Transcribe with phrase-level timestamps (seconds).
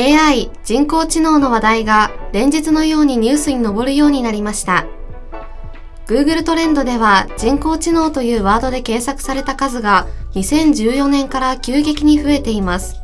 [0.00, 4.86] AI 人工知能の話題が連日のようにニュースに上るようになりました。
[6.06, 12.96] Google トレンドでは人工知能というワードで検索された数が2014年から急激に増えています。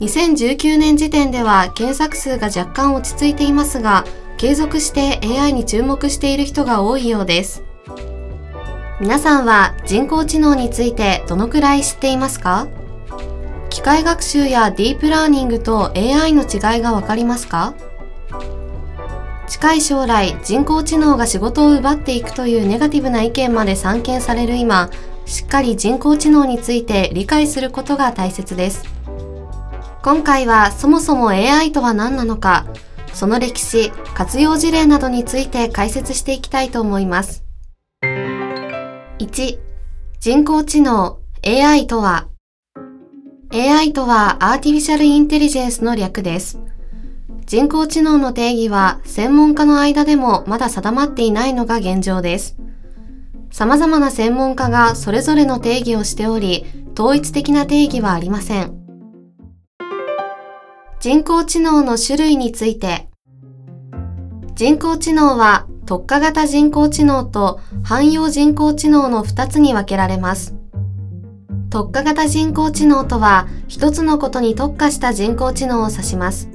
[0.00, 4.06] 2019年時点では検索数が若干落ち着いていますが、
[4.38, 7.62] 継続して AI に注目している人が多いようです。
[8.98, 12.66] 皆さんは人工知能についてどのくらい知っていますか？
[13.70, 17.72] 機械学習やディープラーニングと AI の違いがわかりますか？
[19.46, 24.90] 近い将来人工知能が仕事を奪っていくというネガティブな意見まで散見される今、
[25.24, 28.84] しっかり人工知能について理解することが大切です。
[30.02, 32.66] 今回はそもそも AI とは何なのか、
[33.12, 37.44] その歴史、活用事例などについて解説していきたいと思います。
[38.02, 39.58] 1、
[40.20, 42.28] 人工知能 AI とは
[43.52, 46.60] AI とはアーティフィシャルインテリジェンスの略です。
[47.46, 52.56] 人工知能の定義は専門家の間でもまだ定まっていないのが現状です。
[53.50, 56.64] 様々な専門家がそれぞれの定義をしており、
[56.96, 58.80] 統一的な定義はありません。
[61.00, 63.08] 人工知能の種類について
[64.54, 70.59] 人工知能は特化型人工知能と汎用人工知能の2つに分けられます。
[71.70, 76.48] 特化型人工知能とは一つのことに特化した人工知能を指します。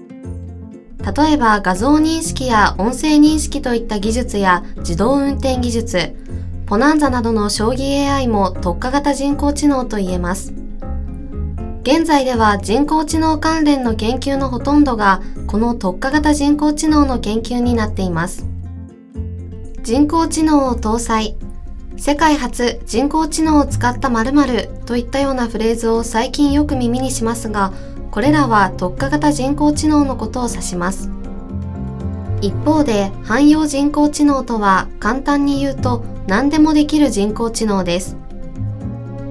[1.18, 6.16] 例えば画像認識や音声認識といった技術や自動運転技術、
[6.66, 10.54] ポナンザなどの将棋 AI も特化型人工知能と言えます。
[11.84, 18.46] 現在では人工知能関連の研究のほとんどがこの特化型人工知能の研究になっています。
[19.84, 21.38] 人工知能を搭載、
[21.98, 27.74] 世界初人工知能を使った〇〇といったようなフレーズを最近よく耳にしますが、
[28.12, 31.10] これらは特化型人工知能のことを指します。
[32.42, 38.18] 一方で汎用人工知能とは簡単に言うと何でもできる人工知能です。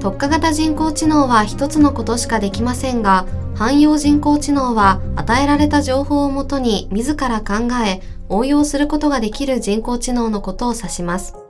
[0.00, 11.43] 特化型人工知能は一つのことしかできませんが、汎用人工知能は与えられた情報をもとに自ら考え応用することができる人工知能のことを指します。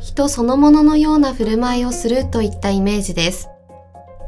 [0.00, 3.48] 人そのもののような振る舞いをするといったイメージです。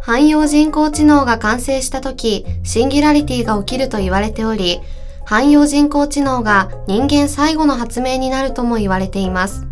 [0.00, 4.80] 汎用人工知能が完成した時、シンギュラリティが起きると言われており、
[5.24, 9.66] 汎用人工知能が人間最後の発明になるとも言われています。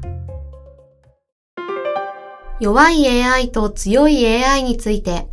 [2.61, 5.29] 弱い AI と強い AI について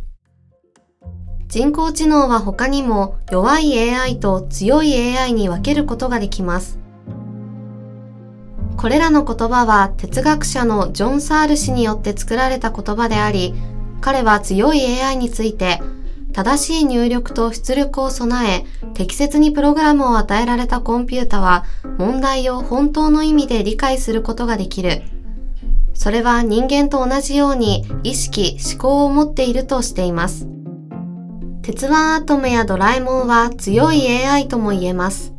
[1.46, 6.78] 人工知能は他にも弱い AI と強い AI に分けることができます。
[8.78, 13.52] これらの言葉は哲学者のジョン・サール氏によって作られた言葉であり、
[14.00, 15.82] 彼は強い AI について
[16.32, 21.64] 正しい入力と出力を備え、適切にプログラムを与えられたコンピュータは
[21.98, 25.02] 問題を本当の意味で理解することができる。
[25.92, 30.46] それは人間と同じように意識、思考を持っているとしています。
[31.62, 35.34] 鉄腕アトムやドラえもんは強い AI とも言えます。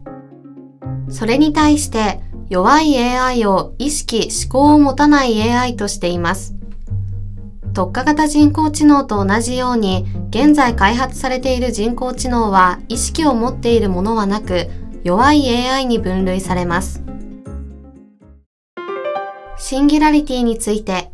[1.10, 6.56] それに対して弱い AI を意識、思考を持たない AI としています。
[7.74, 14.68] 特化型人工知能と同じように現在開発されている人工知能は意識を持っているものはなく
[15.04, 17.04] 弱い AI に分類されます。
[19.58, 21.12] シンギュラリティについて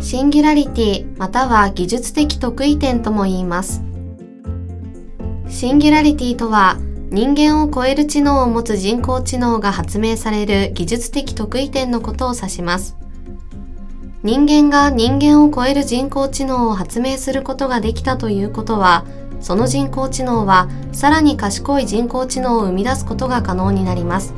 [0.00, 3.82] シンギュラリティまたは技術的得意点とも言います。
[5.48, 6.76] シンギュラリティとは
[7.14, 12.96] 人間を超える知能を持つ人工知能が発明される技術的得意点のことを指します。
[14.24, 19.04] 人間が人間を超える人工知能を発明することができたということは、
[19.40, 24.34] その人工知能はさらに賢い人工知能を生み出すことが可能になります。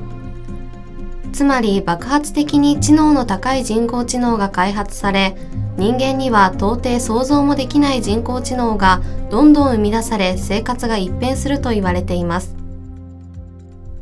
[1.32, 5.36] つまり爆発的に知能の高い人工知能が開発され
[5.76, 12.55] 人間には到底想像もできない人工知能がどんどん生み出され生活が一変すると言われています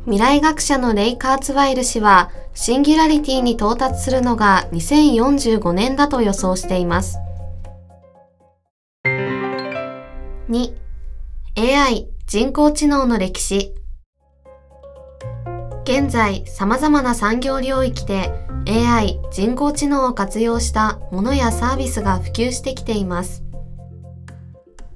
[0.05, 7.17] 未来学者のレイ・カーツワイル氏はシンギュラリティに到達するのが2045年だと予想しています
[10.49, 10.73] 2
[11.57, 13.73] AI 人工知能の歴史
[15.85, 18.31] 現在様々な産業領域で
[18.67, 23.43] AI 人工知能を活用したものやサービスが普及してきています。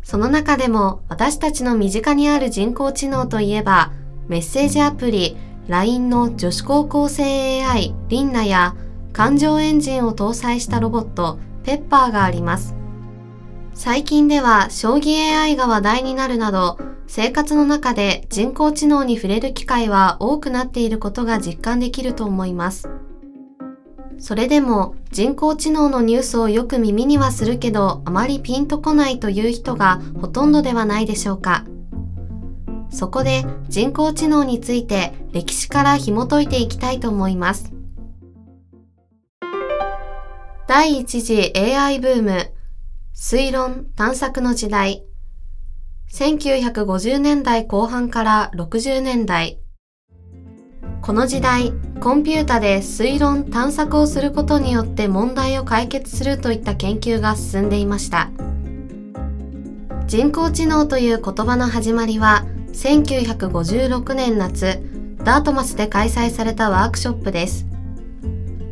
[0.01, 3.91] その中でも私たちの身近にある人工知能といえば
[4.29, 5.35] メッセージアプリ
[5.67, 8.75] LINE の女子高校生 AI リンナや
[9.11, 12.75] 感情エンジンを搭載したロボットペッパーがあります。
[13.73, 16.77] 最近では将棋 AI が話題になるなど、
[17.07, 22.87] 生活の中で人工知能に触れる機会は多くなっていることが実感できると思います。
[24.19, 31.63] それでも人工知能のニュースをよく耳にはするけどあまりピンとこないという人がほとんどではないでしょうか。
[32.89, 37.71] そこで人工知能について歴史から紐解いていきたいと思います。
[40.67, 42.51] 第一次 AI ブーム、
[43.15, 45.03] 推論探索の時代、
[46.11, 49.59] 1950年代後半から60年代。
[51.01, 51.71] この時代、
[52.01, 58.29] コンピュータで推論探索をすることによって問題を解決するといった研究が進んでいました。
[60.07, 64.81] 人工知能という言葉の始まりは1956年夏、
[65.23, 67.65] ダートマスで開催されたワークショップです。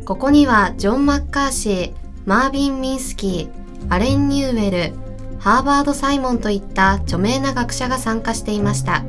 [0.04, 1.92] ここにはジョン・マッカーシー、
[2.24, 4.94] マービン・ミンスキー、アレン・ニューウェル、
[5.38, 9.04] ハーバード・サイモンといった著名な学者が参加していました。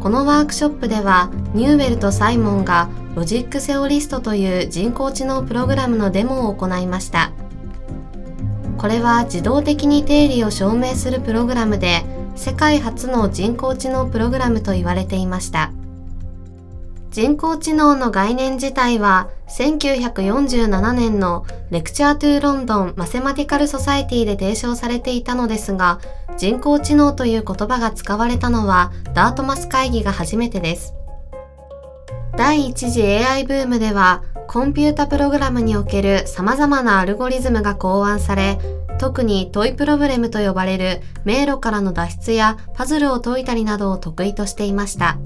[0.00, 7.32] このワークショップではニューウェルとサイモンがロジックセオリストという人工知能プログラムのデモを行いました。
[8.76, 12.04] これは自動的に定理を証明するプログラムで
[12.34, 15.72] 世界初の人工知能プログラムと言われていました。
[17.10, 26.00] 人工知能の概念自体は1947年のレクチャートゥーロンドンマセマティカルソサエティで提唱されていたのですが
[26.36, 30.92] 人工知能という言葉が使われたのはダートマス会議が初めてです。
[32.36, 38.58] 第一次 AI ブームではコンピュータプログラムにおける様々なアルゴリズムが考案され
[38.98, 45.18] 特にトイプロブレムと呼ばれる迷路からの脱出やパズルを解いたりなどを得意としていました。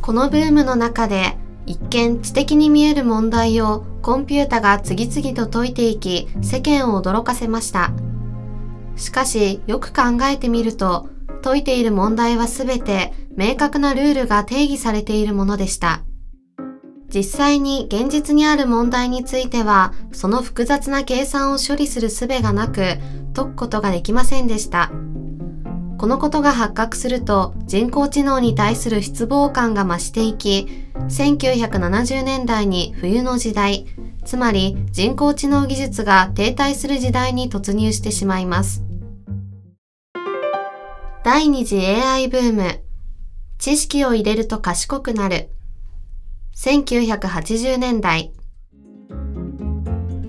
[0.00, 1.36] このブームの中で
[1.66, 7.90] 一見知的に見える問題をコンピュータが次々と解いていき世間を驚かせました。
[8.96, 11.08] しかしよく考えてみると
[11.42, 16.02] 解いている問題はすべて明確なルールが定義されているものでした。
[17.12, 22.98] 実際に現実にある問題についてはその複雑な計算を処理する術がなく
[23.34, 24.90] 解くことができませんでした。
[25.98, 30.68] このことが発覚すると人工知能に対する失望感が増していき、
[31.08, 33.86] 1970年代に冬の時代、
[34.24, 38.84] つまり人工知能技術が停滞する時代に突入してしまいます。
[41.24, 42.80] 第二次 AI ブーム。
[43.58, 45.50] 知識を入れると賢くなる。
[46.58, 48.32] 1980年代。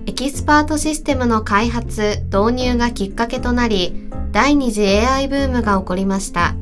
[0.06, 6.54] エキスパートシステムの開発、導入がきっかけとなり、第2次 AI ブームが起こりました。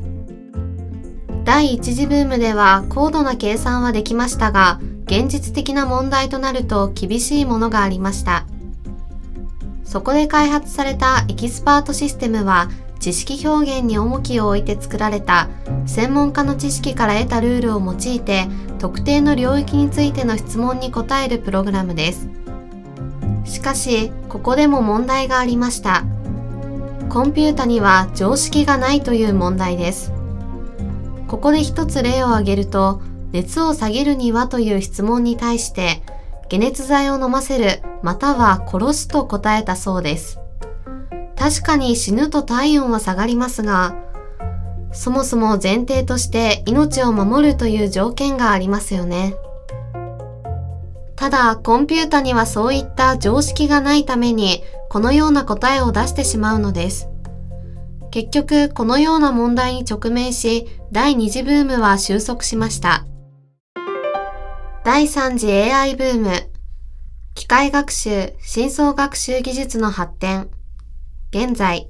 [1.45, 8.47] 第1次ブームでは高度な計算はできましたが、現実的な問題となると厳しいものがありました。
[9.83, 12.69] そこで開発されたエキスパートシステムは
[12.99, 15.49] 知識表現に重きを置いて作られた
[15.85, 18.47] 専門家の知識から得たルールを用いて
[18.77, 22.29] 特定の領域についての質問に答えるプログラムです。
[23.45, 26.03] しかし、ここでも問題がありました。
[27.09, 30.13] コンピュータには常識がないという問題です。
[31.27, 33.01] ここで一つ例を挙げると、
[33.31, 36.01] 熱を下げるにはという質問に対して、
[36.49, 40.38] 解熱剤を飲ませるまたは殺すと答えたそうです。
[41.39, 43.95] 確かに死ぬと体温は下がりますが、
[44.91, 49.35] そもそも前提として命を守るという条件がありますよね。
[51.15, 57.07] ただ、コンピュータにはそういった常識がないために、このような答えを出してしまうのです。
[58.11, 63.05] 結局、このような問題に直面し、第二次ブームは収束しました。
[64.83, 66.31] 第三次 AI ブーム。
[67.35, 70.49] 機械学習、深層学習技術の発展。
[71.31, 71.87] 現在。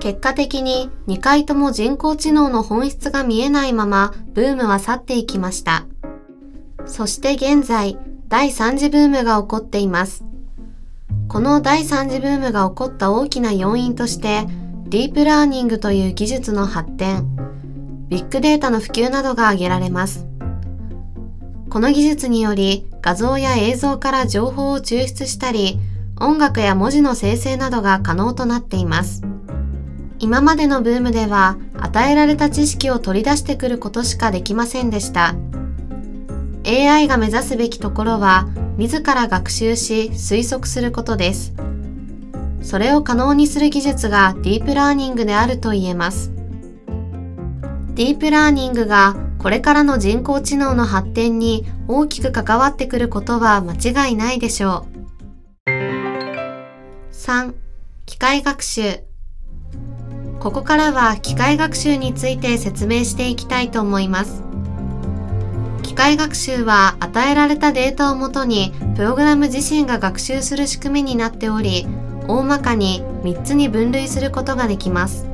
[0.00, 5.86] 結果的に2回とも人工知能の本質が見えないままブームは去っていきました。
[6.86, 7.98] そして現在、
[8.28, 10.24] 第3次ブームが起こっています。
[11.28, 14.46] この第3次ブームが起こった大きな要因として、
[14.86, 17.36] ディープラーニングという技術の発展、
[18.08, 20.26] ビッグデータの普及などが挙げられます。
[21.68, 25.78] この技術により画像や映像から情報を抽出したり、
[26.20, 29.22] 音楽や文字の生成などが可能となっています。
[30.18, 35.34] 今までのブームでは与えられた知識を取り出してくることしかできませんでした。
[36.66, 41.52] AI が目指すべきところは自ら学習し推測することです。
[42.62, 46.32] それを可能にする技術がディープラーニングであると言えます。
[47.94, 54.93] ディープラーニングがこれからの人工知能の発展に大きく関わってくることは間違いないでしょう。
[57.26, 57.54] 3.
[58.04, 58.98] 機械学習
[60.40, 64.42] ここからは機械学習について説明していきたいと思います。
[65.82, 71.86] 機械学習は与えられたデータをもとにプログラム自身が学習する仕組みになっており、
[72.28, 75.26] 大まかに3つに分類することができます。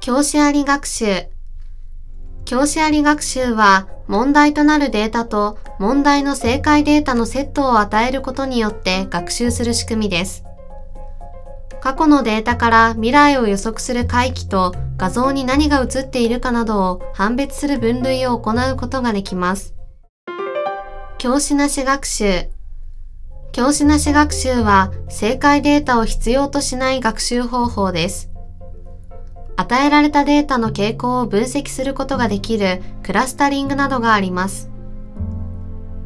[0.00, 1.31] 教師あり学習
[2.44, 10.44] 教師あり学習は問題となるデータと問題の正解データのセットを与えることによって学習する仕組みです。
[11.80, 19.74] 過去のデータから未来を予測する回帰と画像に何が映っているかなどを判別する分類を行うことができます。
[21.18, 22.50] 教師なし学習
[23.52, 28.31] 教師なし学習は正解データを必要としない学習方法です。
[29.56, 34.70] 与えられたデータの傾向を分析することができるクラスタリングなどがあります。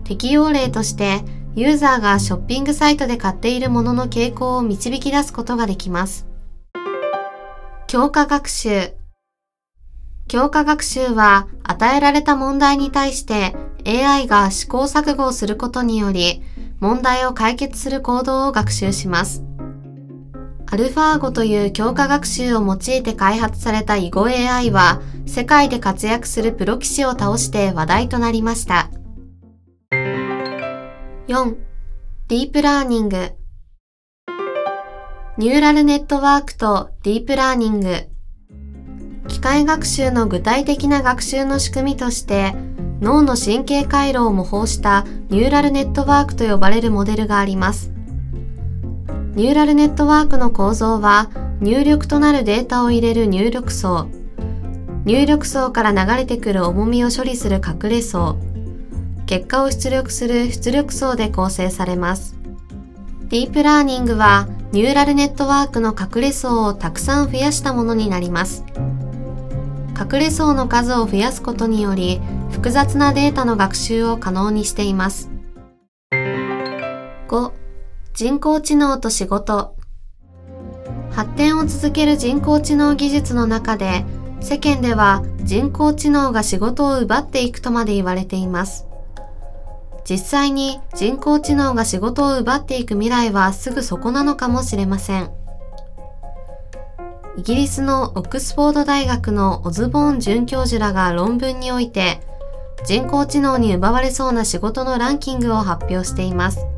[0.04, 1.24] 適用例として
[1.54, 6.26] ユーザーがショッピングサイトで買っているものの傾向を導き出すことができます。
[7.86, 8.92] 強化学習
[10.28, 13.54] 強化学習は与えられた問題に対して
[13.86, 16.42] AI が試行錯誤をすることにより
[16.80, 19.45] 問題を解決する行動を学習します。
[20.68, 28.90] アルファーゴという強化学習を用いて開発された囲碁 AI は世界で活躍するプロ棋士を倒して話題となりました。
[31.28, 31.56] 4.
[32.28, 33.32] ディープラーニング
[35.38, 38.08] ニューラルネットワークとディープラーニング
[39.28, 42.54] 機械学習の具体的な学習の仕組みとして
[43.00, 47.95] 脳の神経回路を模倣したニューラルネットワークと呼ばれるモデルがあります。
[49.36, 51.28] ニューラルネットワークの構造は
[51.60, 54.08] 入力となるデータを入れる入力層、
[55.04, 58.38] 入力層から流れてくる重みを処理する隠れ層、
[59.26, 62.34] 結果を出力する出力層で構成されます。
[63.28, 68.64] ディープラーニングはニューラルネットワークの隠れ層をたくさん増やしたものになります。
[70.00, 75.35] 隠れ層の数を増やすことにより複雑なデータの学習を可能にしています。
[78.16, 79.76] 人工知能と仕事
[81.10, 84.06] 発展を続ける人工知能技術の中で
[84.40, 88.86] 世間では人工知能が仕事を奪っていくとまで言われています。
[90.08, 95.30] 実際に人工知能が仕事を奪っていく未来はすぐそこなのかもしれません。
[97.36, 102.22] イギリスのオックスフォード大学のオズボーン准教授らが論文において
[102.86, 106.75] 人工知能に奪われそうな仕事のランキングを発表しています。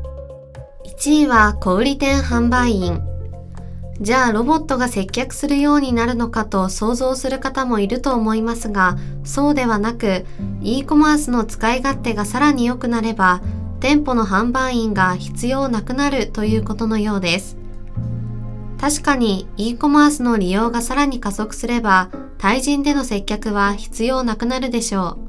[0.85, 3.01] 1位は小売店販売員。
[3.99, 10.25] じゃあロボットが接客するようになるのかと想像する方もいると思いますが、そうではなく、
[10.61, 13.41] e コマースの使い勝手がさらに良くなれば、
[13.81, 17.57] 店舗の販売員が必要なくなるということのようです。
[18.79, 25.28] 確かに e コマースの利用がさらに加速すれば、対人での接客は必要なくなるでしょう。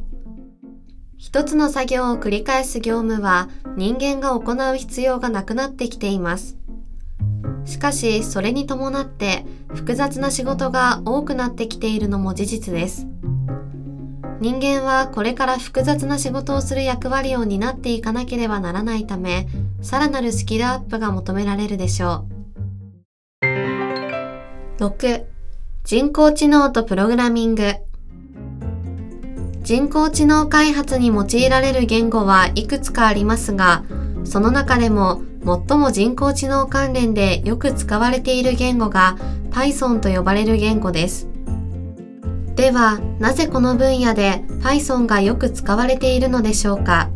[1.22, 6.56] 一つの作業を繰り返す業務は人間が行う必要がなくなってきています。
[7.66, 13.06] しかし、それに伴って複雑な仕事が多くなってきているのも事実です。
[14.40, 19.46] 人間はこれから複雑な仕事をする役割を担っていかなければならないため、
[19.82, 22.24] さらなるスキルアップが求められるでしょ
[23.42, 23.46] う。
[24.78, 25.24] 6.
[25.84, 27.74] 人工知能とプログラミング
[29.70, 33.84] 人工知能開発に用いられる言語はいくつかありますが、
[34.24, 35.22] その中でも
[35.68, 39.16] 最も人工知能関連でよく使われている言語が
[39.52, 41.28] Python と呼ばれる言語です。
[42.56, 47.08] では、なぜこの分野で Python がよく使われているのでしょうか？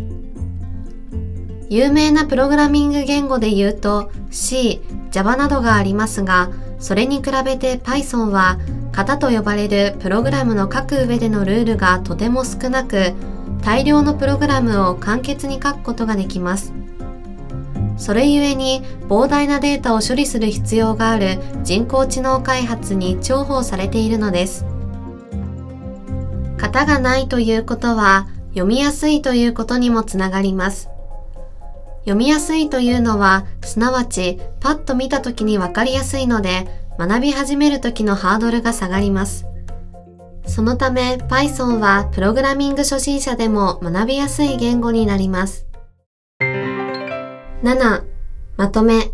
[1.68, 4.80] 有名なプログラミング言語で言うと C、
[5.10, 8.60] Java などがありますが、それに比べて Python は
[8.94, 13.12] 型と呼ばれるプログラムの書く上でのルールがとても少なく、
[13.62, 16.72] 大量のプログラムを簡潔に書くことができます。
[17.96, 24.64] それゆえに膨大なデータを処理する必要がある人工知能開発に重宝されているのです。
[26.56, 30.88] 型がないということは読みやすいということにもつながります。
[32.04, 39.46] 読みやすいというのは、すなわちパッと見た時にわかりやすいので、学び始める時のハードルが下がります。
[40.46, 45.66] そのため Python はプログラミング初心者でも学びやすい言語になります。
[46.40, 48.04] 7.
[48.56, 49.10] まとめ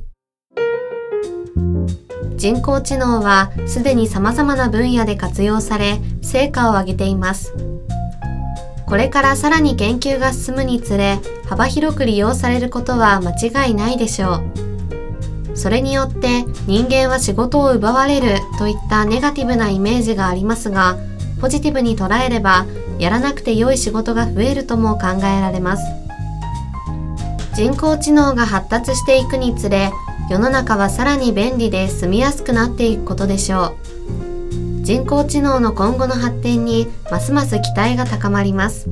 [2.37, 7.55] 人工知能はすでに様々な分野で活用され成果を上げています。
[8.87, 14.70] これからさらに研究が進むにつれ幅広く利用されることは間違いないでしょう。
[15.55, 20.97] それによって人間は仕事を奪われるといったネガティブなイメージがありますが、
[21.41, 22.67] ポジティブに捉えれば
[22.99, 25.83] やらなくて良い仕事が増えるとも考えられます。
[27.55, 29.91] 人工知能が発達していくにつれ、
[30.31, 33.75] 世の中はさらに便利で住みやすくなっていくことでしょ
[34.83, 34.83] う。
[34.83, 38.89] 人工知能の今後の発展にますます期待が高まります。